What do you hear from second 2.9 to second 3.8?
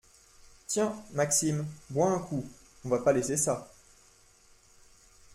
pas laisser ça.